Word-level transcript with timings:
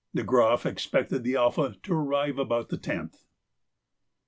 De 0.15 0.23
Groff 0.23 0.65
expected 0.65 1.23
the 1.23 1.35
'Alpha' 1.35 1.75
to 1.83 1.93
arrive 1.93 2.39
about 2.39 2.69
the 2.69 2.77
10th. 2.79 3.23